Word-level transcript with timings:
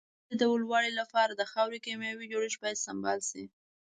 د 0.03 0.03
حاصل 0.03 0.35
د 0.39 0.41
لوړوالي 0.51 0.91
لپاره 0.99 1.31
د 1.35 1.41
خاورې 1.51 1.77
کيمیاوي 1.85 2.25
جوړښت 2.33 2.59
باید 2.63 2.83
سمبال 2.87 3.19
شي. 3.29 3.43